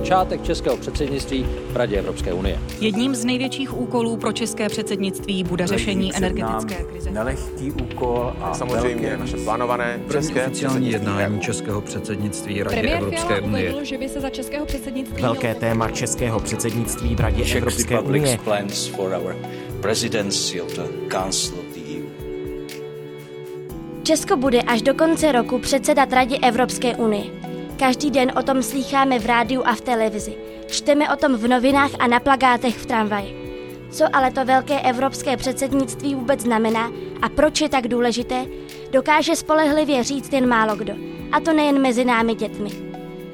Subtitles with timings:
[0.00, 2.58] začátek českého předsednictví v Radě Evropské unie.
[2.80, 7.10] Jedním z největších úkolů pro české předsednictví bude řešení energetické krize.
[7.10, 9.16] Nelehký úkol a samozřejmě velké...
[9.16, 13.70] naše plánované české oficiální jednání českého předsednictví Radě Premiér Evropské unie.
[13.70, 18.38] Uvedl, že by se za českého předsednictví Velké téma českého předsednictví v Radě Evropské unie.
[24.02, 27.39] Česko bude až do konce roku předsedat Radě Evropské unie.
[27.80, 30.36] Každý den o tom slýcháme v rádiu a v televizi.
[30.66, 33.36] Čteme o tom v novinách a na plagátech v tramvaji.
[33.90, 38.46] Co ale to velké evropské předsednictví vůbec znamená a proč je tak důležité,
[38.90, 40.92] dokáže spolehlivě říct jen málo kdo.
[41.32, 42.70] A to nejen mezi námi dětmi.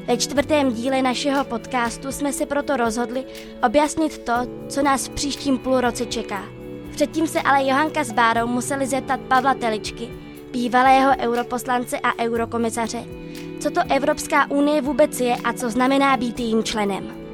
[0.07, 3.25] Ve čtvrtém díle našeho podcastu jsme se proto rozhodli
[3.67, 4.33] objasnit to,
[4.69, 6.45] co nás v příštím půlroce čeká.
[6.91, 10.09] Předtím se ale Johanka s Bárou museli zeptat Pavla Teličky,
[10.53, 13.26] bývalého europoslance a eurokomisaře,
[13.61, 17.27] co to Evropská unie vůbec je a co znamená být jejím členem.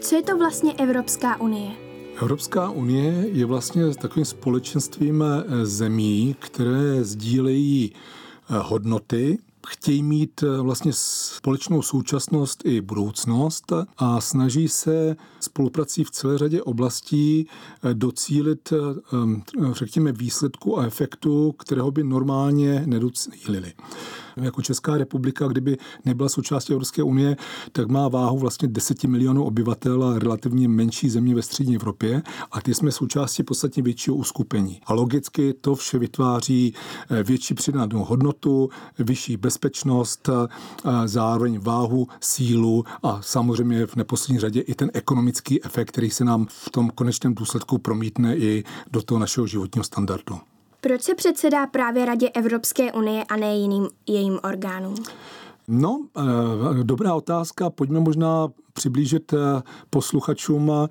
[0.00, 1.70] Co je to vlastně Evropská unie?
[2.22, 10.60] Evropská unie je vlastně takovým společenstvím eh, zemí, které sdílejí eh, hodnoty, chtějí mít eh,
[10.62, 17.46] vlastně společnou současnost i budoucnost a snaží se spoluprací v celé řadě oblastí
[17.82, 23.72] eh, docílit, eh, řekněme, výsledku a efektu, kterého by normálně nedocílili.
[24.36, 27.36] Jako Česká republika, kdyby nebyla součástí Evropské unie,
[27.72, 32.60] tak má váhu vlastně 10 milionů obyvatel a relativně menší země ve střední Evropě a
[32.60, 34.80] ty jsme součástí podstatně většího uskupení.
[34.86, 36.74] A logicky to vše vytváří
[37.10, 40.28] eh, větší přidanou hodnotu, vyšší bezpečnost,
[41.04, 45.33] zároveň váhu, sílu a samozřejmě v neposlední řadě i ten ekonomický
[45.64, 50.38] efekt, který se nám v tom konečném důsledku promítne i do toho našeho životního standardu.
[50.80, 54.94] Proč se předsedá právě Radě Evropské unie a ne jiným jejím orgánům?
[55.68, 57.70] No, eh, dobrá otázka.
[57.70, 60.88] Pojďme možná přiblížit eh, posluchačům eh,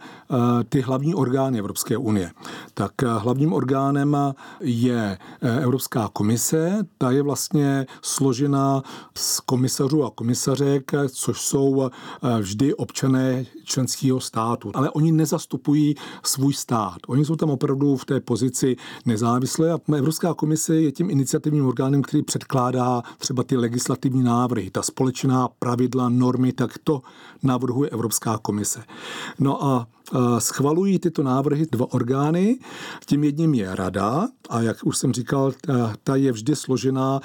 [0.70, 2.32] ty hlavní orgány Evropské unie.
[2.74, 4.18] Tak hlavním orgánem
[4.62, 8.84] je Evropská komise, ta je vlastně složena
[9.18, 11.90] z komisařů a komisařek, což jsou
[12.40, 14.72] vždy občané členského státu.
[14.74, 16.98] Ale oni nezastupují svůj stát.
[17.08, 22.02] Oni jsou tam opravdu v té pozici nezávislé a Evropská komise je tím iniciativním orgánem,
[22.02, 27.02] který předkládá třeba ty legislativní návrhy, ta společná pravidla, normy, tak to
[27.44, 28.84] navrhuje Evropská komise.
[29.40, 29.88] No a
[30.40, 32.60] schvalují tyto návrhy dva orgány.
[33.06, 35.52] Tím jedním je rada a jak už jsem říkal,
[36.04, 37.20] ta je vždy složená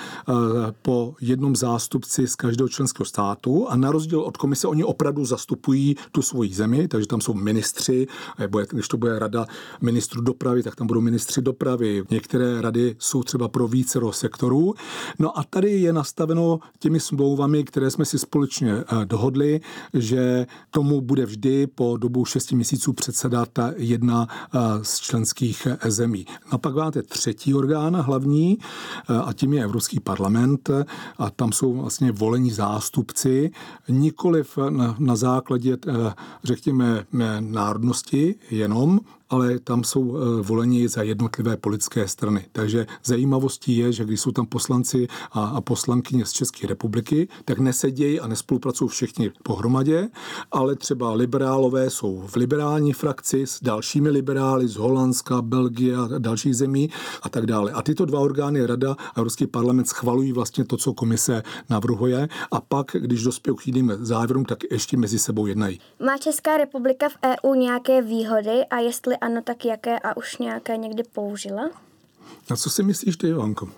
[0.82, 5.96] po jednom zástupci z každého členského státu a na rozdíl od komise oni opravdu zastupují
[6.12, 8.06] tu svoji zemi, takže tam jsou ministři,
[8.38, 9.46] nebo když to bude rada
[9.80, 12.04] ministrů dopravy, tak tam budou ministři dopravy.
[12.10, 14.74] Některé rady jsou třeba pro více sektorů.
[15.18, 19.60] No a tady je nastaveno těmi smlouvami, které jsme si společně dohodli,
[19.94, 25.90] že tomu bude vždy po dobu 6 měsíců měsíců předsedat jedna eh, z členských eh,
[25.90, 26.26] zemí.
[26.52, 30.70] No pak máte třetí orgán hlavní eh, a tím je Evropský parlament
[31.18, 33.50] a tam jsou vlastně volení zástupci,
[33.88, 35.76] nikoliv na, na základě,
[36.44, 37.04] řekněme,
[37.40, 39.00] národnosti jenom,
[39.30, 42.44] ale tam jsou eh, voleni za jednotlivé politické strany.
[42.52, 47.58] Takže zajímavostí je, že když jsou tam poslanci a, a poslankyně z České republiky, tak
[47.58, 50.08] nesedějí a nespolupracují všichni pohromadě,
[50.52, 56.56] ale třeba liberálové jsou v liberální frakci s dalšími liberály z Holandska, Belgie a dalších
[56.56, 56.90] zemí
[57.22, 57.72] a tak dále.
[57.72, 62.60] A tyto dva orgány, Rada a Evropský parlament, schvalují vlastně to, co komise navrhuje a
[62.60, 65.80] pak, když dospějí k jiným závěrům, tak ještě mezi sebou jednají.
[66.06, 70.76] Má Česká republika v EU nějaké výhody a jestli ano, tak jaké a už nějaké
[70.76, 71.70] někdy použila?
[72.50, 73.68] A co si myslíš ty, Johanko?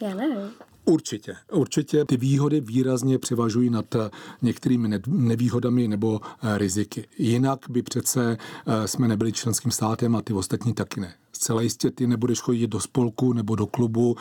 [0.00, 0.50] Já nevím.
[0.84, 3.96] Určitě, určitě ty výhody výrazně převažují nad
[4.42, 7.08] některými nevýhodami nebo eh, riziky.
[7.18, 11.14] Jinak by přece eh, jsme nebyli členským státem a ty ostatní taky ne.
[11.38, 14.16] Zcela jistě ty nebudeš chodit do spolku nebo do klubu,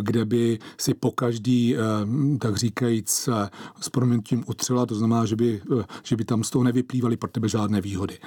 [0.00, 1.78] kde by si po každý, eh,
[2.38, 6.50] tak říkajíc, eh, s proměnutím utřela, to znamená, že by, eh, že by tam z
[6.50, 8.18] toho nevyplývaly pro tebe žádné výhody.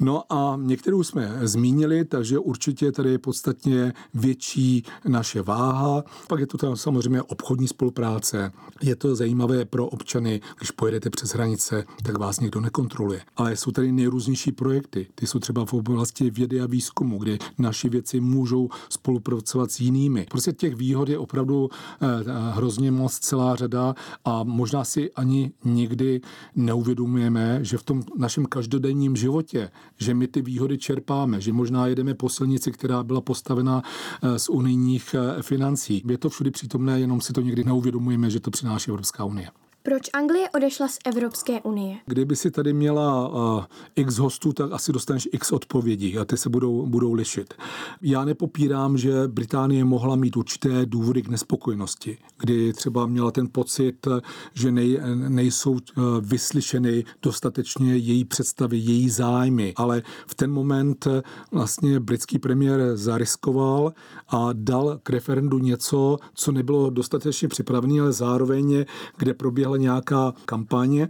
[0.00, 6.04] No a některou jsme zmínili, takže určitě tady je podstatně větší naše váha.
[6.28, 8.52] Pak je to tam samozřejmě obchodní spolupráce.
[8.82, 13.20] Je to zajímavé pro občany, když pojedete přes hranice, tak vás nikdo nekontroluje.
[13.36, 15.06] Ale jsou tady nejrůznější projekty.
[15.14, 19.80] Ty jsou třeba v oblasti vědy a výzkumu, kde naši naši věci můžou spolupracovat s
[19.80, 20.26] jinými.
[20.30, 22.06] Prostě těch výhod je opravdu eh,
[22.54, 23.94] hrozně moc celá řada
[24.24, 26.20] a možná si ani někdy
[26.56, 32.14] neuvědomujeme, že v tom našem každodenním životě, že my ty výhody čerpáme, že možná jedeme
[32.14, 36.02] po silnici, která byla postavena eh, z unijních eh, financí.
[36.08, 39.65] Je to všude přítomné, jenom si to někdy neuvědomujeme, že to přináší Evropská unie.
[39.86, 41.96] Proč Anglie odešla z Evropské unie?
[42.06, 43.64] Kdyby si tady měla uh,
[43.96, 47.54] x hostů, tak asi dostaneš x odpovědí a ty se budou, budou lišit.
[48.02, 54.08] Já nepopírám, že Británie mohla mít určité důvody k nespokojenosti, kdy třeba měla ten pocit,
[54.54, 55.78] že nej, nejsou uh,
[56.20, 61.08] vyslyšeny dostatečně její představy, její zájmy, ale v ten moment
[61.52, 63.92] vlastně britský premiér zariskoval
[64.28, 68.84] a dal k referendu něco, co nebylo dostatečně připravené, ale zároveň,
[69.16, 71.08] kde proběhla nějaká kampaně,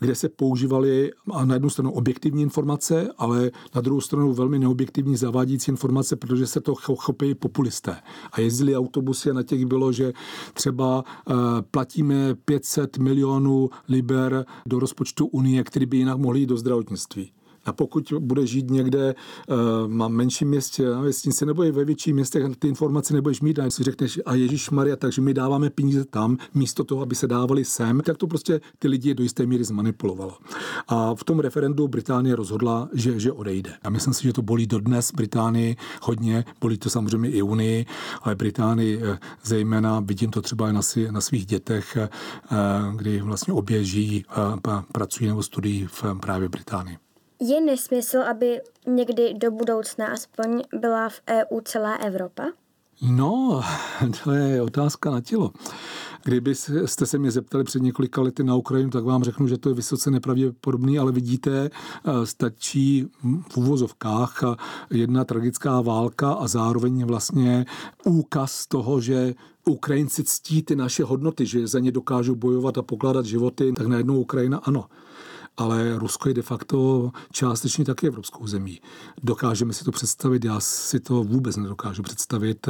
[0.00, 1.12] kde se používaly
[1.44, 6.60] na jednu stranu objektivní informace, ale na druhou stranu velmi neobjektivní zavádějící informace, protože se
[6.60, 7.96] to chopí populisté.
[8.32, 10.12] A jezdili autobusy a na těch bylo, že
[10.54, 11.34] třeba uh,
[11.70, 17.32] platíme 500 milionů liber do rozpočtu Unie, který by jinak mohli jít do zdravotnictví.
[17.68, 19.14] A pokud bude žít někde
[19.48, 19.56] uh,
[19.88, 23.70] má menším městě, na vesnici nebo i ve větším městě, ty informace nebudeš mít a
[23.70, 27.64] si řekneš, a Ježíš Maria, takže my dáváme peníze tam, místo toho, aby se dávali
[27.64, 30.38] sem, tak to prostě ty lidi do jisté míry zmanipulovalo.
[30.88, 33.72] A v tom referendu Británie rozhodla, že, že odejde.
[33.82, 37.86] A myslím si, že to bolí dodnes Británii hodně, bolí to samozřejmě i Unii,
[38.22, 42.08] ale Británii eh, zejména, vidím to třeba na, si, na svých dětech, eh,
[42.96, 44.24] kdy vlastně oběží,
[44.92, 46.98] pracují nebo studují v právě Británii.
[47.40, 52.44] Je nesmysl, aby někdy do budoucna aspoň byla v EU celá Evropa?
[53.02, 53.62] No,
[54.24, 55.52] to je otázka na tělo.
[56.24, 56.54] Kdyby
[56.84, 59.74] jste se mě zeptali před několika lety na Ukrajinu, tak vám řeknu, že to je
[59.74, 61.70] vysoce nepravděpodobný, ale vidíte,
[62.24, 63.06] stačí
[63.48, 64.42] v úvozovkách
[64.90, 67.66] jedna tragická válka a zároveň vlastně
[68.04, 69.34] úkaz toho, že
[69.68, 74.20] Ukrajinci ctí ty naše hodnoty, že za ně dokážou bojovat a pokládat životy, tak najednou
[74.20, 74.84] Ukrajina ano
[75.58, 78.80] ale Rusko je de facto částečně taky evropskou zemí.
[79.22, 82.68] Dokážeme si to představit, já si to vůbec nedokážu představit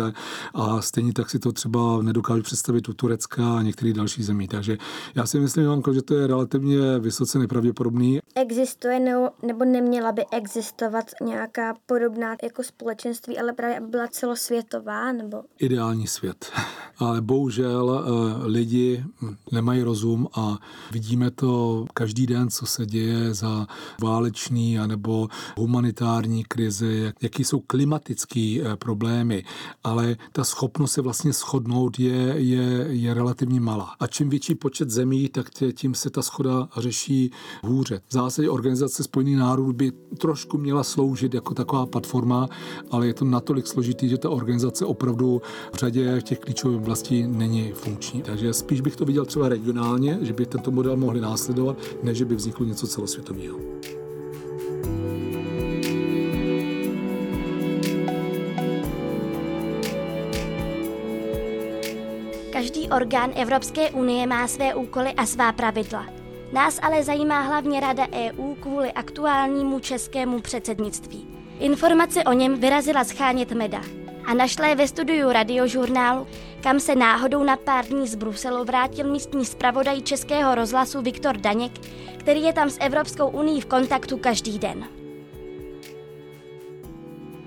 [0.54, 4.48] a stejně tak si to třeba nedokážu představit u Turecka a některých dalších zemí.
[4.48, 4.78] Takže
[5.14, 8.18] já si myslím, Ivanko, že to je relativně vysoce nepravděpodobný.
[8.34, 15.12] Existuje nebo, nebo neměla by existovat nějaká podobná jako společenství, ale právě aby byla celosvětová?
[15.12, 15.42] Nebo...
[15.58, 16.52] Ideální svět.
[16.98, 19.04] Ale bohužel eh, lidi
[19.52, 20.58] nemají rozum a
[20.92, 23.66] vidíme to každý den, co se se děje za
[24.02, 29.44] válečný anebo humanitární krize, jaký jsou klimatické eh, problémy,
[29.84, 33.94] ale ta schopnost se vlastně shodnout je, je, je relativně malá.
[34.00, 37.30] A čím větší počet zemí, tak tím se ta schoda řeší
[37.64, 38.00] hůře.
[38.08, 42.48] V zásadě Organizace spojených národů by trošku měla sloužit jako taková platforma,
[42.90, 45.42] ale je to natolik složitý, že ta organizace opravdu
[45.72, 48.22] v řadě těch klíčových oblastí není funkční.
[48.22, 52.34] Takže spíš bych to viděl třeba regionálně, že by tento model mohli následovat, než by
[52.34, 53.58] vznikl něco celosvětového.
[62.52, 66.06] Každý orgán Evropské unie má své úkoly a svá pravidla.
[66.52, 71.26] Nás ale zajímá hlavně Rada EU kvůli aktuálnímu českému předsednictví.
[71.58, 73.82] Informace o něm vyrazila schánět Meda
[74.28, 76.26] a našla je ve studiu radiožurnálu,
[76.60, 81.72] kam se náhodou na pár dní z Bruselu vrátil místní zpravodaj Českého rozhlasu Viktor Daněk,
[82.16, 84.84] který je tam s Evropskou unii v kontaktu každý den.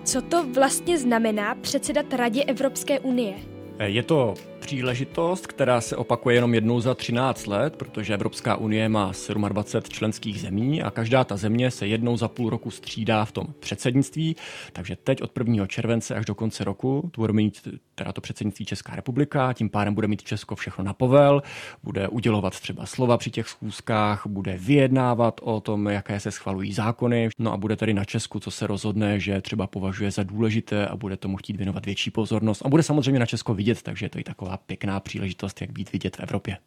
[0.04, 3.33] Co to vlastně znamená předsedat Radě Evropské unie?
[3.80, 9.11] Je to příležitost, která se opakuje jenom jednou za 13 let, protože Evropská unie má
[9.49, 13.47] 27 členských zemí a každá ta země se jednou za půl roku střídá v tom
[13.59, 14.35] předsednictví.
[14.73, 15.68] Takže teď od 1.
[15.68, 19.94] července až do konce roku tu bude mít teda to předsednictví Česká republika, tím pádem
[19.94, 21.44] bude mít Česko všechno na povel,
[21.83, 27.30] bude udělovat třeba slova při těch schůzkách, bude vyjednávat o tom, jaké se schvalují zákony,
[27.39, 30.95] no a bude tedy na Česku, co se rozhodne, že třeba považuje za důležité a
[30.95, 34.23] bude tomu chtít věnovat větší pozornost a bude samozřejmě na Česko vidět, takže to je
[34.23, 36.57] taková pěkná příležitost, jak být vidět v Evropě.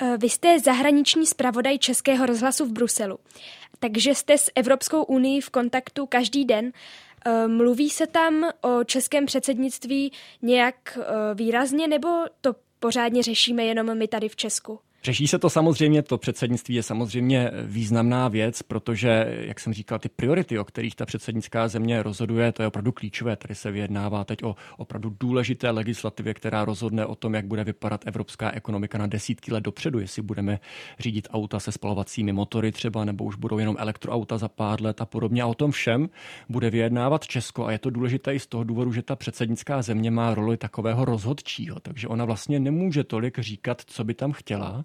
[0.00, 3.18] Eh, vy jste zahraniční zpravodaj Českého rozhlasu v Bruselu,
[3.78, 6.72] takže jste s Evropskou unii v kontaktu každý den.
[7.26, 10.12] Eh, mluví se tam o českém předsednictví
[10.42, 12.08] nějak eh, výrazně, nebo
[12.40, 14.80] to pořádně řešíme jenom my tady v Česku?
[15.04, 20.08] Řeší se to samozřejmě, to předsednictví je samozřejmě významná věc, protože, jak jsem říkal, ty
[20.08, 23.36] priority, o kterých ta předsednická země rozhoduje, to je opravdu klíčové.
[23.36, 28.06] Tady se vyjednává teď o opravdu důležité legislativě, která rozhodne o tom, jak bude vypadat
[28.06, 30.60] evropská ekonomika na desítky let dopředu, jestli budeme
[30.98, 35.06] řídit auta se spalovacími motory třeba, nebo už budou jenom elektroauta za pár let a
[35.06, 35.42] podobně.
[35.42, 36.08] A o tom všem
[36.48, 40.10] bude vyjednávat Česko a je to důležité i z toho důvodu, že ta předsednická země
[40.10, 44.84] má roli takového rozhodčího, takže ona vlastně nemůže tolik říkat, co by tam chtěla,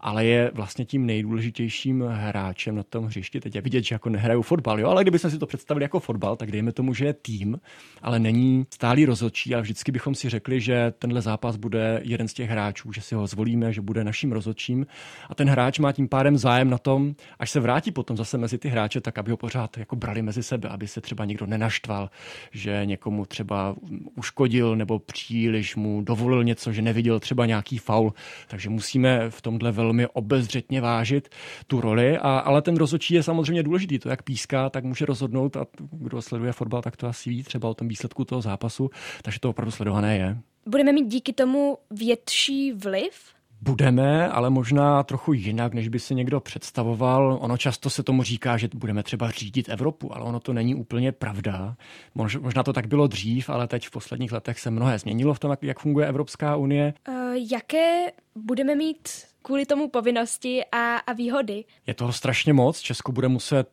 [0.00, 3.40] ale je vlastně tím nejdůležitějším hráčem na tom hřišti.
[3.40, 4.88] Teď je vidět, že jako nehrajou fotbal, jo?
[4.88, 7.60] ale kdybychom si to představili jako fotbal, tak dejme tomu, že je tým,
[8.02, 12.34] ale není stálý rozhodčí a vždycky bychom si řekli, že tenhle zápas bude jeden z
[12.34, 14.86] těch hráčů, že si ho zvolíme, že bude naším rozhodčím
[15.28, 18.58] a ten hráč má tím pádem zájem na tom, až se vrátí potom zase mezi
[18.58, 22.10] ty hráče, tak aby ho pořád jako brali mezi sebe, aby se třeba někdo nenaštval,
[22.52, 23.76] že někomu třeba
[24.14, 28.14] uškodil nebo příliš mu dovolil něco, že neviděl třeba nějaký faul.
[28.48, 31.28] Takže musíme v tomhle velmi obezřetně vážit
[31.66, 33.98] tu roli, a, ale ten rozhodčí je samozřejmě důležitý.
[33.98, 37.68] To, jak píská, tak může rozhodnout a kdo sleduje fotbal, tak to asi ví třeba
[37.68, 38.90] o tom výsledku toho zápasu,
[39.22, 40.38] takže to opravdu sledované je.
[40.66, 46.40] Budeme mít díky tomu větší vliv Budeme, ale možná trochu jinak, než by si někdo
[46.40, 47.38] představoval.
[47.40, 51.12] Ono často se tomu říká, že budeme třeba řídit Evropu, ale ono to není úplně
[51.12, 51.76] pravda.
[52.14, 55.56] Možná to tak bylo dřív, ale teď v posledních letech se mnohé změnilo v tom,
[55.62, 56.94] jak funguje Evropská unie.
[57.08, 57.14] Uh,
[57.52, 59.08] jaké budeme mít
[59.42, 61.64] kvůli tomu povinnosti a, a výhody?
[61.86, 62.80] Je toho strašně moc.
[62.80, 63.68] Česko bude muset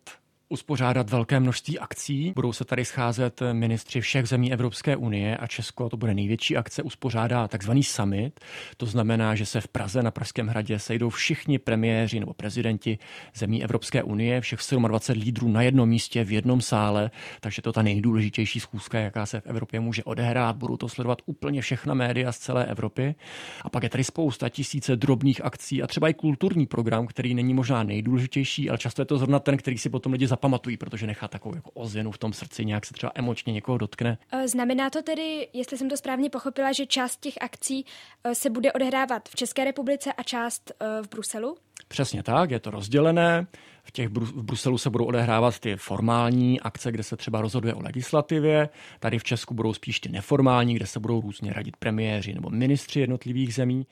[0.54, 2.34] uspořádat velké množství akcí.
[2.36, 6.84] Budou se tady scházet ministři všech zemí Evropské unie a Česko, to bude největší akce,
[6.84, 8.40] uspořádá takzvaný summit.
[8.78, 12.98] To znamená, že se v Praze na Pražském hradě sejdou všichni premiéři nebo prezidenti
[13.36, 17.82] zemí Evropské unie, všech 27 lídrů na jednom místě v jednom sále, takže to ta
[17.82, 20.56] nejdůležitější schůzka, jaká se v Evropě může odehrát.
[20.56, 23.16] Budou to sledovat úplně všechna média z celé Evropy.
[23.62, 27.54] A pak je tady spousta tisíce drobných akcí a třeba i kulturní program, který není
[27.54, 31.28] možná nejdůležitější, ale často je to zrovna ten, který si potom lidi zapamatují, protože nechá
[31.28, 34.18] takovou jako ozvěnu v tom srdci, nějak se třeba emočně někoho dotkne.
[34.32, 37.86] E, znamená to tedy, jestli jsem to správně pochopila, že část těch akcí
[38.24, 41.58] e, se bude odehrávat v České republice a část e, v Bruselu?
[41.88, 43.48] Přesně tak, je to rozdělené.
[43.84, 47.82] V, těch v Bruselu se budou odehrávat ty formální akce, kde se třeba rozhoduje o
[47.82, 48.70] legislativě.
[49.00, 53.00] Tady v Česku budou spíš ty neformální, kde se budou různě radit premiéři nebo ministři
[53.00, 53.88] jednotlivých zemí.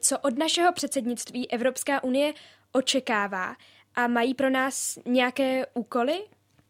[0.00, 2.32] Co od našeho předsednictví Evropská unie
[2.72, 3.56] očekává
[3.94, 6.14] a mají pro nás nějaké úkoly?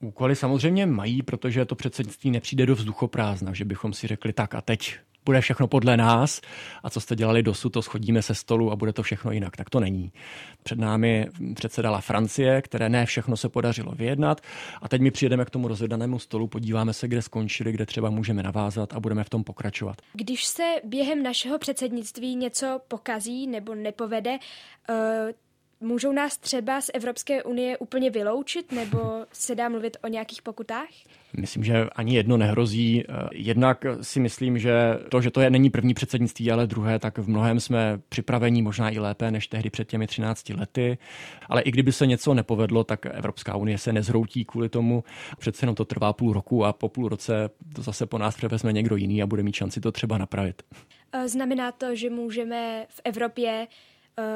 [0.01, 4.61] Úkoly samozřejmě mají, protože to předsednictví nepřijde do vzduchoprázdna, že bychom si řekli tak a
[4.61, 6.41] teď bude všechno podle nás
[6.83, 9.57] a co jste dělali dosud, to schodíme se stolu a bude to všechno jinak.
[9.57, 10.13] Tak to není.
[10.63, 14.41] Před námi předsedala Francie, které ne všechno se podařilo vyjednat
[14.83, 18.43] a teď my přijedeme k tomu rozjedanému stolu, podíváme se, kde skončili, kde třeba můžeme
[18.43, 19.97] navázat a budeme v tom pokračovat.
[20.13, 24.39] Když se během našeho předsednictví něco pokazí nebo nepovede,
[24.91, 24.97] uh,
[25.83, 28.99] Můžou nás třeba z Evropské unie úplně vyloučit, nebo
[29.33, 30.89] se dá mluvit o nějakých pokutách?
[31.37, 33.05] Myslím, že ani jedno nehrozí.
[33.33, 37.29] Jednak si myslím, že to, že to je není první předsednictví, ale druhé, tak v
[37.29, 40.99] mnohem jsme připravení možná i lépe než tehdy před těmi 13 lety.
[41.47, 45.05] Ale i kdyby se něco nepovedlo, tak Evropská unie se nezhroutí kvůli tomu.
[45.39, 48.73] Přece jenom to trvá půl roku a po půl roce to zase po nás převezme
[48.73, 50.63] někdo jiný a bude mít šanci to třeba napravit.
[51.27, 53.69] Znamená to, že můžeme v Evropě Eh,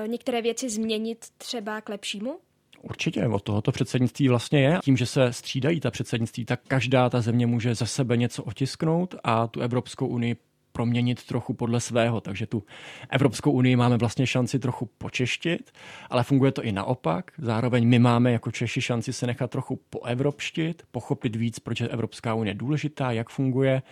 [0.07, 2.39] některé věci změnit třeba k lepšímu?
[2.83, 4.79] Určitě, od tohoto předsednictví vlastně je.
[4.85, 9.15] Tím, že se střídají ta předsednictví, tak každá ta země může ze sebe něco otisknout
[9.25, 10.37] a tu Evropskou unii
[10.73, 12.21] proměnit trochu podle svého.
[12.21, 12.63] Takže tu
[13.11, 15.73] Evropskou unii máme vlastně šanci trochu počeštit,
[16.11, 17.31] ale funguje to i naopak.
[17.39, 22.35] Zároveň my máme jako Češi šanci se nechat trochu poevropštit, pochopit víc, proč je Evropská
[22.35, 23.83] unie důležitá, jak funguje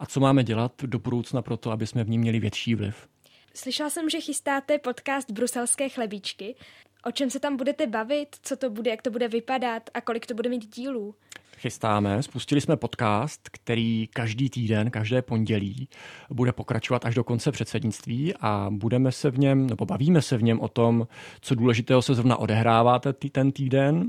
[0.00, 3.08] a co máme dělat do budoucna pro to, aby jsme v ní měli větší vliv.
[3.56, 6.54] Slyšela jsem, že chystáte podcast Bruselské chlebíčky.
[7.04, 9.90] O čem se tam budete bavit, co to bude, jak to bude vypadat?
[9.94, 11.14] A kolik to bude mít dílů?
[11.56, 15.88] Chystáme, spustili jsme podcast, který každý týden, každé pondělí
[16.30, 20.42] bude pokračovat až do konce předsednictví a budeme se v něm, nebo bavíme se v
[20.42, 21.06] něm o tom,
[21.40, 23.00] co důležitého se zrovna odehrává
[23.32, 24.08] ten týden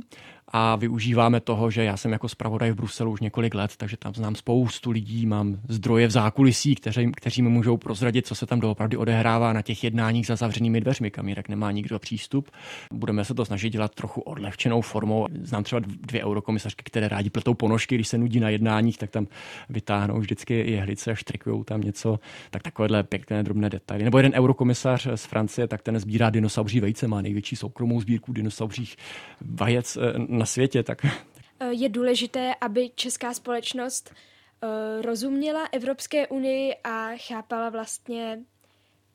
[0.58, 4.14] a využíváme toho, že já jsem jako zpravodaj v Bruselu už několik let, takže tam
[4.14, 8.60] znám spoustu lidí, mám zdroje v zákulisí, kteří, kteří mi můžou prozradit, co se tam
[8.60, 12.52] doopravdy odehrává na těch jednáních za zavřenými dveřmi, kam jinak nemá nikdo přístup.
[12.94, 15.28] Budeme se to snažit dělat trochu odlehčenou formou.
[15.44, 19.28] Znám třeba dvě eurokomisařky, které rádi pletou ponožky, když se nudí na jednáních, tak tam
[19.70, 22.20] vytáhnou vždycky jehlice a štrikují tam něco,
[22.52, 24.04] tak takovéhle pěkné drobné detaily.
[24.04, 28.96] Nebo jeden eurokomisař z Francie, tak ten sbírá dinosauří vejce, má největší soukromou sbírku dinosauřích
[29.42, 30.84] vajec eh, na světě.
[30.84, 31.06] Tak...
[31.06, 38.40] Eh, je důležité, aby česká společnost eh, rozuměla Evropské unii a chápala vlastně,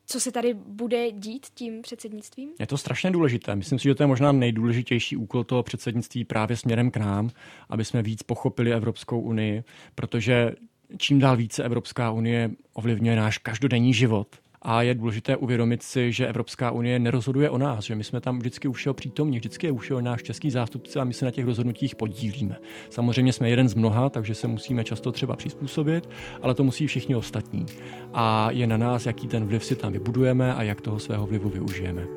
[0.05, 2.49] co se tady bude dít tím předsednictvím?
[2.59, 3.55] Je to strašně důležité.
[3.55, 7.29] Myslím si, že to je možná nejdůležitější úkol toho předsednictví právě směrem k nám,
[7.69, 9.63] aby jsme víc pochopili Evropskou unii,
[9.95, 10.55] protože
[10.97, 14.27] čím dál více Evropská unie ovlivňuje náš každodenní život
[14.61, 18.39] a je důležité uvědomit si, že Evropská unie nerozhoduje o nás, že my jsme tam
[18.39, 21.95] vždycky už přítomní, vždycky je už náš český zástupce a my se na těch rozhodnutích
[21.95, 22.57] podílíme.
[22.89, 26.09] Samozřejmě jsme jeden z mnoha, takže se musíme často třeba přizpůsobit,
[26.41, 27.65] ale to musí všichni ostatní.
[28.13, 31.49] A je na nás, jaký ten vliv si tam vybudujeme a jak toho svého vlivu
[31.49, 32.07] využijeme.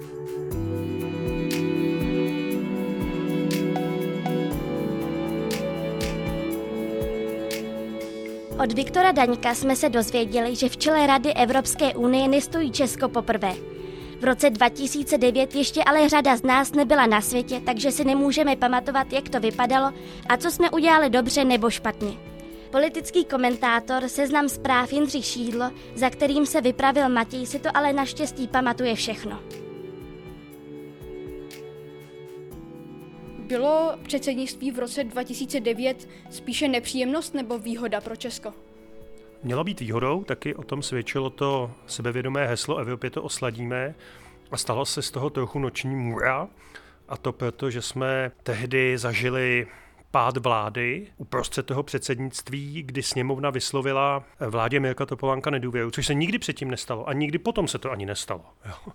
[8.63, 13.53] Od Viktora Daňka jsme se dozvěděli, že v čele Rady Evropské unie nestojí Česko poprvé.
[14.21, 19.13] V roce 2009 ještě ale řada z nás nebyla na světě, takže si nemůžeme pamatovat,
[19.13, 19.93] jak to vypadalo
[20.29, 22.13] a co jsme udělali dobře nebo špatně.
[22.71, 28.49] Politický komentátor Seznam zpráv Jindřich Šídlo, za kterým se vypravil Matěj, si to ale naštěstí
[28.49, 29.64] pamatuje všechno.
[33.47, 38.53] Bylo předsednictví v roce 2009 spíše nepříjemnost nebo výhoda pro Česko?
[39.43, 43.95] Mělo být výhodou, taky o tom svědčilo to sebevědomé heslo Evropě to osladíme
[44.51, 46.49] a stalo se z toho trochu noční můra.
[47.09, 49.67] A to proto, že jsme tehdy zažili
[50.11, 56.39] pád vlády uprostřed toho předsednictví, kdy sněmovna vyslovila vládě Mirka Topolánka nedůvěru, což se nikdy
[56.39, 58.45] předtím nestalo a nikdy potom se to ani nestalo.
[58.69, 58.93] Jo.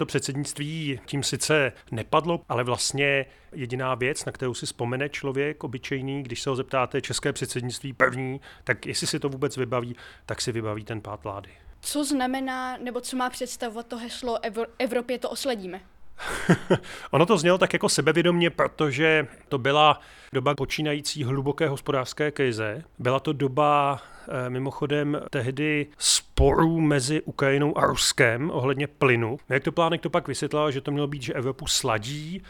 [0.00, 6.22] To předsednictví tím sice nepadlo, ale vlastně jediná věc, na kterou si vzpomene člověk obyčejný,
[6.22, 10.52] když se ho zeptáte české předsednictví první, tak jestli si to vůbec vybaví, tak si
[10.52, 11.50] vybaví ten pád vlády.
[11.80, 14.38] Co znamená, nebo co má představovat to heslo
[14.78, 15.80] Evropě to osledíme?
[17.10, 20.00] ono to znělo tak jako sebevědomně, protože to byla
[20.32, 22.82] doba počínající hluboké hospodářské krize.
[22.98, 24.02] Byla to doba
[24.46, 29.38] eh, mimochodem tehdy sporů mezi Ukrajinou a Ruskem ohledně plynu.
[29.48, 32.42] Jak to plánek to pak vysvětlil, že to mělo být, že Evropu sladí,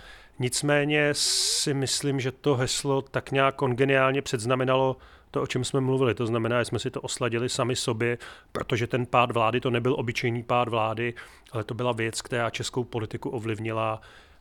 [0.43, 4.97] Nicméně si myslím, že to heslo tak nějak kongeniálně předznamenalo
[5.31, 6.15] to, o čem jsme mluvili.
[6.15, 8.19] To znamená, že jsme si to osladili sami sobě,
[8.53, 11.15] protože ten pád vlády to nebyl obyčejný pád vlády,
[11.53, 14.01] ale to byla věc, která českou politiku ovlivnila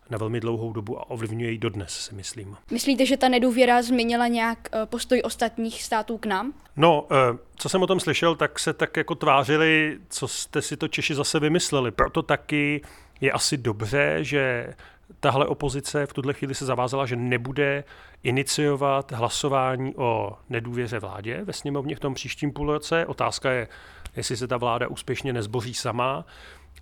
[0.10, 2.58] na velmi dlouhou dobu a ovlivňuje ji dodnes, si myslím.
[2.72, 6.54] Myslíte, že ta nedůvěra změnila nějak eh, postoj ostatních států k nám?
[6.76, 10.78] No, eh, co jsem o tom slyšel, tak se tak jako tvářili, co jste si
[10.78, 11.92] to Češi zase vymysleli.
[11.92, 12.82] Proto taky
[13.22, 14.74] je asi dobře, že
[15.20, 17.84] tahle opozice v tuhle chvíli se zavázala, že nebude
[18.24, 23.06] iniciovat hlasování o nedůvěře vládě ve sněmovně v tom příštím půlroce.
[23.06, 23.68] Otázka je,
[24.16, 26.26] jestli se ta vláda úspěšně nezboří sama,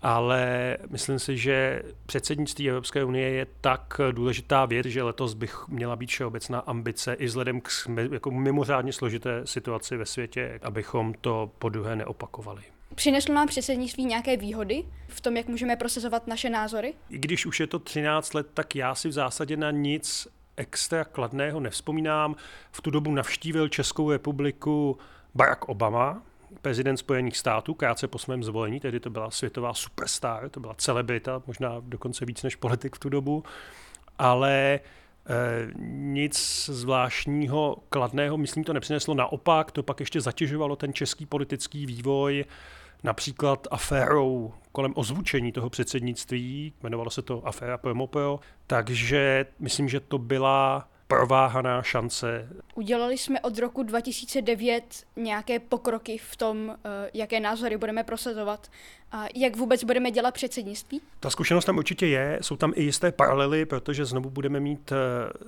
[0.01, 5.95] ale myslím si, že předsednictví Evropské unie je tak důležitá věc, že letos bych měla
[5.95, 7.69] být všeobecná ambice i vzhledem k
[8.11, 12.61] jako mimořádně složité situaci ve světě, abychom to po druhé neopakovali.
[12.95, 16.93] Přineslo nám předsednictví nějaké výhody v tom, jak můžeme prosazovat naše názory?
[17.09, 21.03] I když už je to 13 let, tak já si v zásadě na nic extra
[21.03, 22.35] kladného nevzpomínám.
[22.71, 24.97] V tu dobu navštívil Českou republiku
[25.35, 26.21] Barack Obama,
[26.61, 31.41] prezident Spojených států, krátce po svém zvolení, tedy to byla světová superstar, to byla celebrita,
[31.47, 33.43] možná dokonce víc než politik v tu dobu,
[34.17, 34.79] ale
[35.29, 39.13] Eh, nic zvláštního, kladného, myslím, to nepřineslo.
[39.13, 42.45] Naopak, to pak ještě zatěžovalo ten český politický vývoj,
[43.03, 50.17] například aférou kolem ozvučení toho předsednictví, jmenovalo se to aféra Promopro, takže myslím, že to
[50.17, 52.49] byla prováhaná šance.
[52.75, 58.67] Udělali jsme od roku 2009 nějaké pokroky v tom, eh, jaké názory budeme prosazovat
[59.11, 61.01] a jak vůbec budeme dělat předsednictví?
[61.19, 64.95] Ta zkušenost tam určitě je, jsou tam i jisté paralely, protože znovu budeme mít, eh,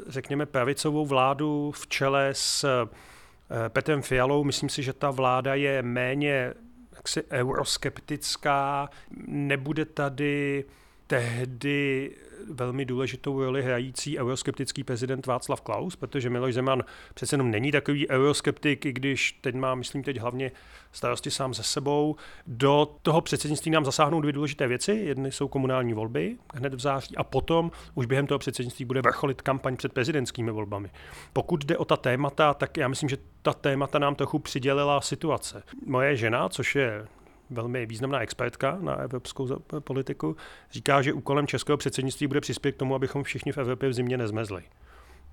[0.07, 4.43] řekněme, pravicovou vládu v čele s eh, Petrem Fialou.
[4.43, 6.53] Myslím si, že ta vláda je méně
[6.99, 8.89] jaksi euroskeptická,
[9.27, 10.65] nebude tady
[11.09, 12.11] tehdy
[12.49, 18.09] velmi důležitou roli hrající euroskeptický prezident Václav Klaus, protože Miloš Zeman přece jenom není takový
[18.09, 20.51] euroskeptik, i když teď má, myslím, teď hlavně
[20.91, 22.15] starosti sám se sebou.
[22.47, 24.91] Do toho předsednictví nám zasáhnou dvě důležité věci.
[24.91, 29.41] Jedny jsou komunální volby hned v září a potom už během toho předsednictví bude vrcholit
[29.41, 30.89] kampaň před prezidentskými volbami.
[31.33, 35.63] Pokud jde o ta témata, tak já myslím, že ta témata nám trochu přidělila situace.
[35.85, 37.07] Moje žena, což je
[37.49, 39.47] velmi významná expertka na evropskou
[39.79, 40.37] politiku,
[40.71, 44.17] říká, že úkolem českého předsednictví bude přispět k tomu, abychom všichni v Evropě v zimě
[44.17, 44.63] nezmezli.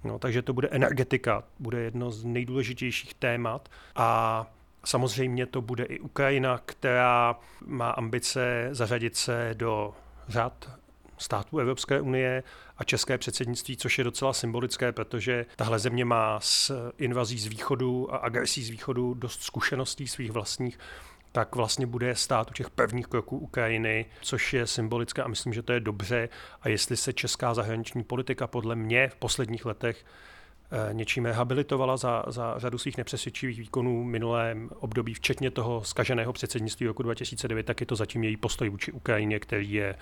[0.04, 4.46] No, takže to bude energetika, bude jedno z nejdůležitějších témat a
[4.84, 9.94] samozřejmě to bude i Ukrajina, která má ambice zařadit se do
[10.28, 10.70] řad
[11.18, 12.42] států Evropské unie
[12.78, 18.14] a české předsednictví, což je docela symbolické, protože tahle země má s invazí z východu
[18.14, 20.78] a agresí z východu dost zkušeností svých vlastních
[21.36, 25.62] tak vlastně bude stát u těch prvních kroků Ukrajiny, což je symbolické a myslím, že
[25.62, 26.28] to je dobře.
[26.62, 30.04] A jestli se česká zahraniční politika podle mě v posledních letech
[30.92, 36.86] něčím rehabilitovala za, za řadu svých nepřesvědčivých výkonů v minulém období, včetně toho skaženého předsednictví
[36.86, 39.94] roku 2009, tak je to zatím její postoj vůči Ukrajině, který je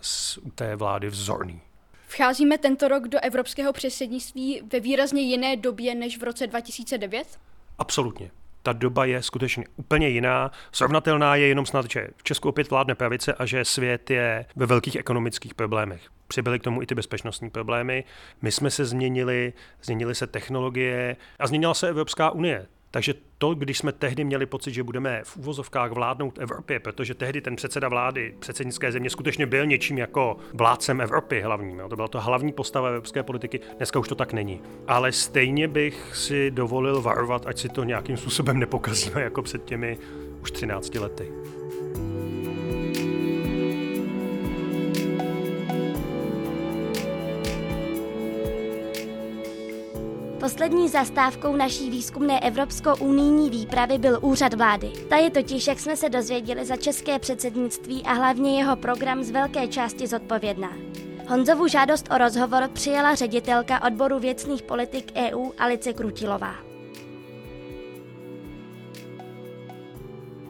[0.00, 1.60] z té vlády vzorný.
[2.06, 7.38] Vcházíme tento rok do evropského předsednictví ve výrazně jiné době než v roce 2009?
[7.78, 8.30] Absolutně.
[8.66, 10.50] Ta doba je skutečně úplně jiná.
[10.72, 14.66] Srovnatelná je jenom snad, že v Česku opět vládne pravice a že svět je ve
[14.66, 16.02] velkých ekonomických problémech.
[16.28, 18.04] Přibyly k tomu i ty bezpečnostní problémy.
[18.42, 19.52] My jsme se změnili,
[19.82, 22.66] změnily se technologie a změnila se Evropská unie.
[22.96, 27.40] Takže to, když jsme tehdy měli pocit, že budeme v úvozovkách vládnout Evropě, protože tehdy
[27.40, 31.78] ten předseda vlády předsednické země skutečně byl něčím jako vládcem Evropy hlavním.
[31.78, 31.88] Jo?
[31.88, 34.60] To byla to hlavní postava evropské politiky, dneska už to tak není.
[34.88, 39.98] Ale stejně bych si dovolil varovat, ať si to nějakým způsobem nepokazíme jako před těmi
[40.42, 41.32] už 13 lety.
[50.46, 54.92] Poslední zastávkou naší výzkumné Evropsko-unijní výpravy byl úřad vlády.
[55.08, 59.30] Ta je totiž, jak jsme se dozvěděli, za české předsednictví a hlavně jeho program z
[59.30, 60.72] velké části zodpovědná.
[61.28, 66.54] Honzovu žádost o rozhovor přijala ředitelka odboru věcných politik EU Alice Krutilová.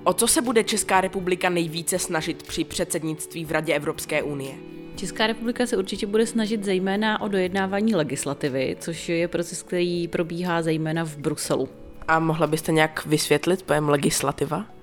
[0.05, 4.55] O co se bude Česká republika nejvíce snažit při předsednictví v Radě Evropské unie?
[4.97, 10.63] Česká republika se určitě bude snažit zejména o dojednávání legislativy, což je proces, který probíhá
[10.63, 11.69] zejména v Bruselu.
[12.09, 14.76] A mohla byste nějak vysvětlit pojem legislativa?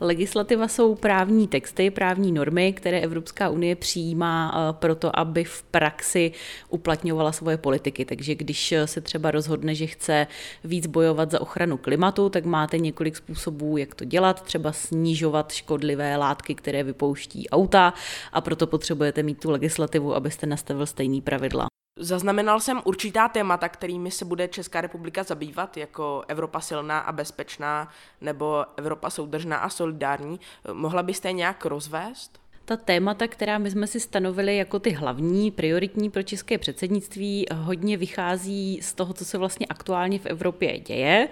[0.00, 6.32] Legislativa jsou právní texty, právní normy, které Evropská unie přijímá eh, proto, aby v praxi
[6.68, 8.04] uplatňovala svoje politiky.
[8.04, 10.26] Takže když se třeba rozhodne, že chce
[10.64, 16.16] víc bojovat za ochranu klimatu, tak máte několik způsobů, jak to dělat, třeba snižovat škodlivé
[16.16, 17.94] látky, které vypouští auta
[18.32, 21.68] a proto potřebujete mít tu legislativu, abyste nastavil stejný pravidla.
[22.00, 27.88] Zaznamenal jsem určitá témata, kterými se bude Česká republika zabývat, jako Evropa silná a bezpečná
[28.20, 30.40] nebo Evropa soudržná a solidární.
[30.72, 32.40] Mohla byste je nějak rozvést?
[32.68, 37.96] Ta témata, která my jsme si stanovili jako ty hlavní, prioritní pro české předsednictví, hodně
[37.96, 41.28] vychází z toho, co se vlastně aktuálně v Evropě děje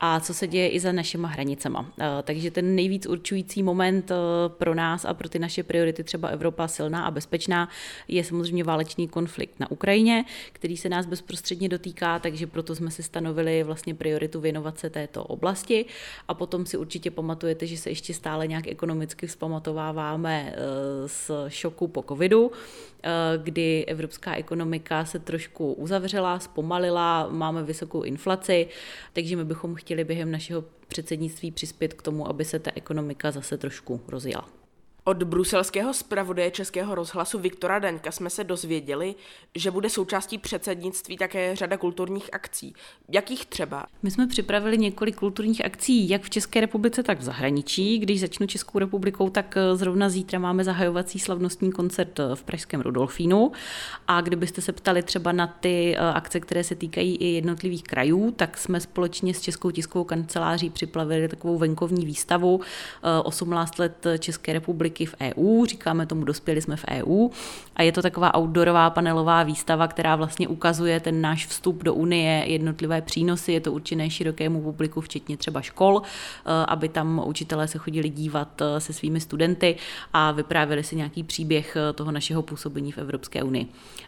[0.00, 1.92] a co se děje i za našima hranicema.
[2.00, 4.14] Eh, takže ten nejvíc určující moment eh,
[4.48, 7.68] pro nás a pro ty naše priority, třeba Evropa silná a bezpečná,
[8.08, 13.02] je samozřejmě válečný konflikt na Ukrajině, který se nás bezprostředně dotýká, takže proto jsme si
[13.02, 15.84] stanovili vlastně prioritu věnovat se této oblasti
[16.28, 21.88] a potom si určitě pamatujete, že se ještě stále nějak ekonomicky vzpamatováváme eh, z šoku
[21.88, 22.52] po covidu,
[23.02, 23.10] eh,
[23.42, 28.68] kdy evropská ekonomika se trošku uzavřela, zpomalila, máme vysokou inflaci,
[29.12, 33.58] takže my bychom chtěli během našeho předsednictví přispět k tomu, aby se ta ekonomika zase
[33.58, 34.59] trošku rozjela.
[35.10, 39.14] Od bruselského zpravodaje Českého rozhlasu Viktora Daňka jsme se dozvěděli,
[39.54, 42.74] že bude součástí předsednictví také řada kulturních akcí.
[43.08, 43.86] Jakých třeba?
[44.02, 47.98] My jsme připravili několik kulturních akcí jak v České republice, tak v zahraničí.
[47.98, 52.80] Když začnu Českou republikou, tak eh, zrovna zítra máme zahajovací slavnostní koncert eh, v Pražském
[52.80, 53.52] Rudolfínu.
[54.08, 58.30] A kdybyste se ptali třeba na ty eh, akce, které se týkají i jednotlivých krajů,
[58.30, 62.60] tak jsme společně s Českou tiskovou kanceláří připravili takovou venkovní výstavu
[63.24, 67.28] 18 let České republiky republiky v EU, říkáme tomu dospěli jsme v EU
[67.76, 72.44] a je to taková outdoorová panelová výstava, která vlastně ukazuje ten náš vstup do Unie,
[72.46, 77.78] jednotlivé přínosy, je to určené širokému publiku, včetně třeba škol, eh, aby tam učitelé se
[77.78, 79.76] chodili dívat eh, se svými studenty
[80.12, 83.66] a vyprávěli si nějaký příběh eh, toho našeho působení v Evropské unii.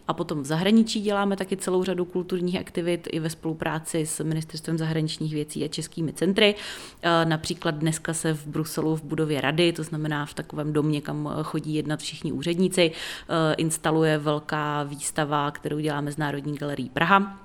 [0.09, 4.79] A potom v zahraničí děláme taky celou řadu kulturních aktivit i ve spolupráci s Ministerstvem
[4.79, 6.55] zahraničních věcí a českými centry.
[7.25, 11.75] Například dneska se v Bruselu v budově rady, to znamená v takovém domě, kam chodí
[11.75, 17.39] jednat všichni úředníci, eh, instaluje velká výstava, kterou děláme z Národní galerii Praha.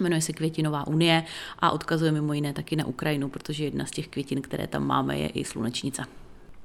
[0.00, 1.24] Jmenuje se Květinová unie
[1.58, 5.18] a odkazuje mimo jiné taky na Ukrajinu, protože jedna z těch květin, které tam máme,
[5.18, 6.02] je i slunečnice.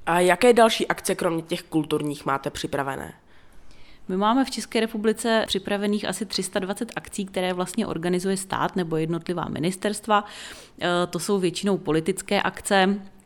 [0.06, 3.12] A jaké další akce kromě těch kulturních máte připravené?
[4.08, 9.44] My máme v České republice připravených asi 320 akcí, které vlastně organizuje stát nebo jednotlivá
[9.48, 10.24] ministerstva.
[10.80, 13.19] Eh, to jsou většinou politické akce, Eh,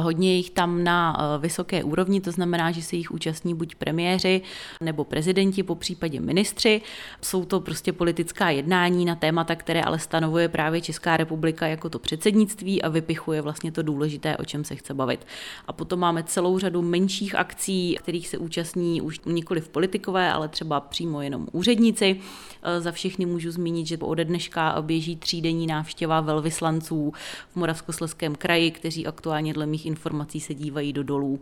[0.00, 4.42] hodně jich tam na eh, vysoké úrovni, to znamená, že se jich účastní buď premiéři
[4.80, 6.82] nebo prezidenti, po případě ministři.
[7.22, 11.98] Jsou to prostě politická jednání na témata, které ale stanovuje právě Česká republika jako to
[11.98, 15.26] předsednictví a vypichuje vlastně to důležité, o čem se chce bavit.
[15.66, 20.48] A potom máme celou řadu menších akcí, kterých se účastní už nikoli v politikové, ale
[20.48, 22.20] třeba přímo jenom úředníci.
[22.62, 27.12] Eh, za všechny můžu zmínit, že ode dneška běží třídenní návštěva velvyslanců
[27.52, 31.40] v Moravskoslezském kraji, kteří aktuálně dle mých informací se dívají do dolů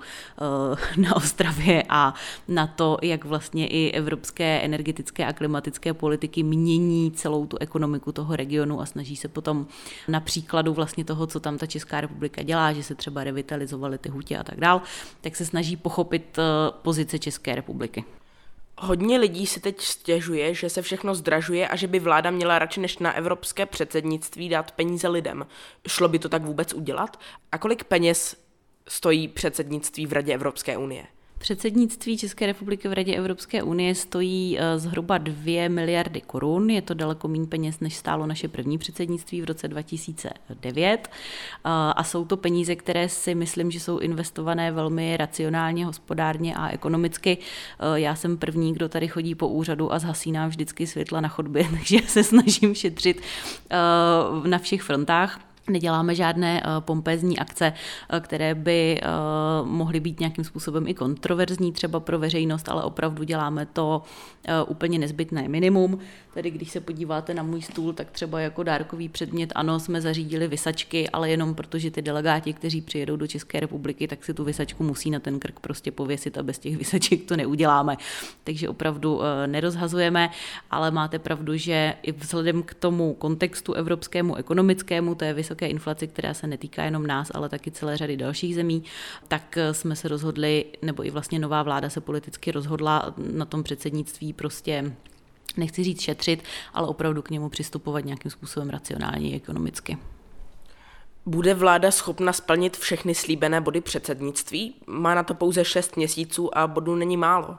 [0.96, 2.14] na Ostravě a
[2.48, 8.36] na to, jak vlastně i evropské energetické a klimatické politiky mění celou tu ekonomiku toho
[8.36, 9.66] regionu a snaží se potom
[10.08, 14.08] na příkladu vlastně toho, co tam ta Česká republika dělá, že se třeba revitalizovaly ty
[14.08, 14.82] hutě a tak dál,
[15.20, 16.38] tak se snaží pochopit
[16.82, 18.04] pozice České republiky.
[18.80, 22.80] Hodně lidí si teď stěžuje, že se všechno zdražuje a že by vláda měla radši
[22.80, 25.46] než na evropské předsednictví dát peníze lidem.
[25.88, 27.20] Šlo by to tak vůbec udělat?
[27.52, 28.36] A kolik peněz
[28.88, 31.06] stojí předsednictví v Radě Evropské unie?
[31.38, 36.70] Předsednictví České republiky v Radě Evropské unie stojí eh, zhruba 2 miliardy korun.
[36.70, 41.08] Je to daleko méně peněz, než stálo naše první předsednictví v roce 2009.
[41.08, 41.10] Eh,
[41.96, 47.38] a jsou to peníze, které si myslím, že jsou investované velmi racionálně, hospodárně a ekonomicky.
[47.38, 51.68] Eh, já jsem první, kdo tady chodí po úřadu a zhasínám vždycky světla na chodbě,
[51.70, 53.22] takže se snažím šetřit
[54.44, 55.47] na všech frontách.
[55.68, 57.72] Neděláme žádné uh, pompézní akce,
[58.12, 63.24] uh, které by uh, mohly být nějakým způsobem i kontroverzní třeba pro veřejnost, ale opravdu
[63.24, 64.02] děláme to
[64.66, 65.98] úplně nezbytné minimum.
[66.34, 70.48] Tedy když se podíváte na můj stůl, tak třeba jako dárkový předmět, ano, jsme zařídili
[70.48, 74.84] vysačky, ale jenom protože ty delegáti, kteří přijedou do České republiky, tak si tu vysačku
[74.84, 77.96] musí na ten krk prostě pověsit a bez těch vysaček to neuděláme.
[78.44, 80.30] Takže opravdu nerozhazujeme,
[80.70, 86.06] ale máte pravdu, že i vzhledem k tomu kontextu evropskému, ekonomickému, to je vysoké inflaci,
[86.06, 88.84] která se netýká jenom nás, ale taky celé řady dalších zemí,
[89.28, 94.32] tak jsme se rozhodli, nebo i vlastně nová vláda se politicky rozhodla na tom předsednictví
[94.32, 94.92] prostě
[95.56, 96.42] nechci říct šetřit,
[96.74, 99.98] ale opravdu k němu přistupovat nějakým způsobem racionálně ekonomicky.
[101.26, 104.74] Bude vláda schopna splnit všechny slíbené body předsednictví?
[104.86, 107.56] Má na to pouze 6 měsíců a bodů není málo.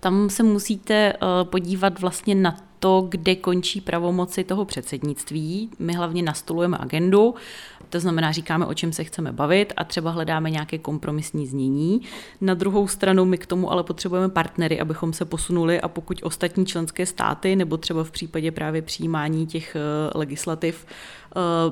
[0.00, 5.70] Tam se musíte eh, podívat vlastně na to, kde končí pravomoci toho předsednictví.
[5.78, 7.34] My hlavně nastolujeme agendu,
[7.90, 12.00] to znamená, říkáme, o čem se chceme bavit a třeba hledáme nějaké kompromisní znění.
[12.40, 16.66] Na druhou stranu my k tomu ale potřebujeme partnery, abychom se posunuli a pokud ostatní
[16.66, 20.86] členské státy nebo třeba v případě právě přijímání těch eh, legislativ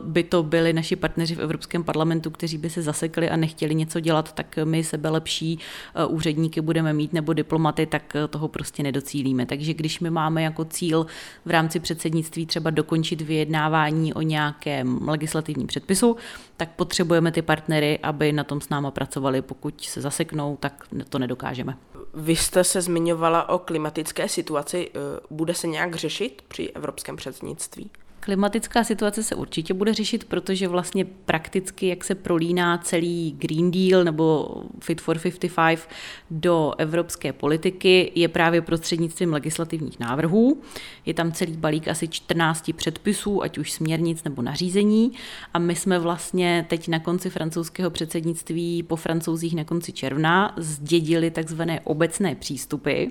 [0.03, 4.01] by to byli naši partneři v Evropském parlamentu, kteří by se zasekli a nechtěli něco
[4.01, 5.59] dělat, tak my sebe lepší
[5.95, 9.47] eh, úředníky budeme mít nebo diplomaty, tak toho prostě nedocílíme.
[9.47, 11.07] Takže když my máme jako cíl
[11.45, 16.17] v rámci předsednictví třeba dokončit vyjednávání o nějakém legislativním předpisu,
[16.57, 19.43] tak potřebujeme ty partnery, aby na tom s náma pracovali.
[19.43, 21.77] Pokud se zaseknou, tak to nedokážeme.
[22.15, 24.91] Vy jste se zmiňovala o klimatické situaci.
[25.31, 27.91] Bude se nějak řešit při evropském předsednictví?
[28.21, 34.05] Klimatická situace se určitě bude řešit, protože vlastně prakticky, jak se prolíná celý Green Deal
[34.05, 35.19] nebo Fit for
[35.55, 35.89] 55
[36.31, 40.63] do evropské politiky, je právě prostřednictvím legislativních návrhů.
[41.07, 45.13] Je tam celý balík asi 14 předpisů, ať už směrnic nebo nařízení.
[45.55, 51.31] A my jsme vlastně teď na konci francouzského předsednictví po francouzích na konci června zdědili
[51.31, 53.05] takzvané obecné přístupy.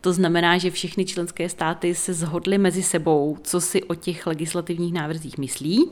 [0.00, 4.92] To znamená, že všechny členské státy se zhodly mezi sebou, co si o těch legislativních
[4.92, 5.90] návrzích myslí.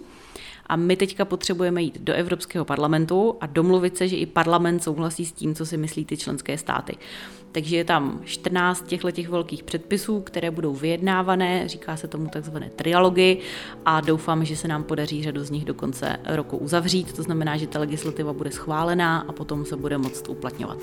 [0.67, 5.27] A my teďka potřebujeme jít do Evropského parlamentu a domluvit se, že i parlament souhlasí
[5.27, 6.97] s tím, co si myslí ty členské státy.
[7.53, 12.71] Takže je tam 14 těchto těch velkých předpisů, které budou vyjednávané, říká se tomu takzvané
[12.71, 13.39] trialogy
[13.85, 17.13] a doufáme, že se nám podaří řadu z nich do konce roku uzavřít.
[17.13, 20.79] To znamená, že ta legislativa bude schválená a potom se bude moct uplatňovat.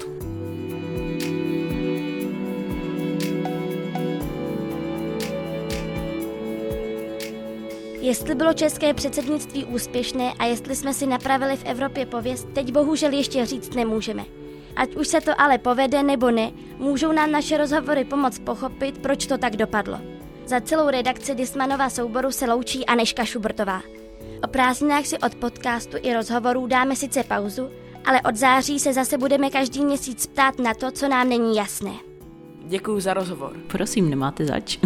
[8.04, 13.14] Jestli bylo české předsednictví úspěšné a jestli jsme si napravili v Evropě pověst, teď bohužel
[13.14, 14.26] ještě říct nemůžeme.
[14.76, 19.26] Ať už se to ale povede nebo ne, můžou nám naše rozhovory pomoct pochopit, proč
[19.26, 20.00] to tak dopadlo.
[20.46, 23.82] Za celou redakci Dismanova souboru se loučí Aneška Šubertová.
[24.44, 27.70] O prázdninách si od podcastu i rozhovorů dáme sice pauzu,
[28.06, 31.94] ale od září se zase budeme každý měsíc ptát na to, co nám není jasné.
[32.66, 33.56] Děkuji za rozhovor.
[33.68, 34.78] Prosím, nemáte zač.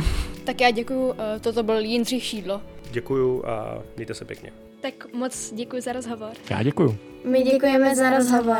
[0.44, 2.62] tak já děkuji, eh, toto byl Jindřich Šídlo.
[2.92, 4.52] Děkuju a mějte se pěkně.
[4.82, 6.32] Tak moc děkuji za rozhovor.
[6.50, 6.98] Já děkuju.
[7.28, 8.58] My děkujeme za rozhovor.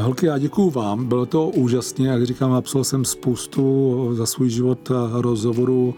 [0.00, 4.90] Holky, já děkuju vám, bylo to úžasně, jak říkám, napsal jsem spoustu za svůj život
[5.12, 5.94] rozhovorů,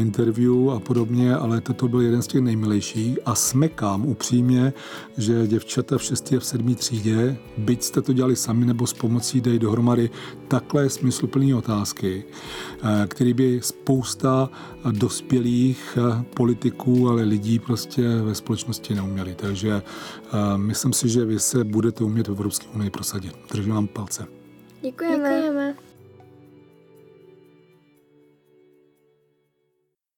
[0.00, 4.72] interview a podobně, ale toto byl jeden z těch nejmilejších a smekám upřímně,
[5.18, 6.32] že děvčata v 6.
[6.36, 6.74] a v 7.
[6.74, 10.10] třídě, byť jste to dělali sami nebo s pomocí dej dohromady
[10.48, 12.24] takhle smysluplné otázky,
[13.08, 14.50] který by spousta
[14.90, 15.98] dospělých
[16.34, 19.34] politiků, ale lidí prostě ve společnosti neuměli.
[19.34, 19.82] Takže
[20.56, 23.36] myslím si, že vy se budete umět v Evropské unii prosadit.
[23.52, 24.26] Držím vám palce.
[24.82, 25.16] Děkujeme.
[25.16, 25.74] Děkujeme.